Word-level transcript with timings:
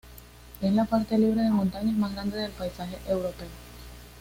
Es 0.61 0.73
la 0.73 0.85
parte 0.85 1.15
libre 1.15 1.43
de 1.43 1.51
montañas 1.51 1.93
más 1.95 2.11
grande 2.13 2.39
del 2.39 2.49
paisaje 2.49 2.97
europeo. 3.07 3.45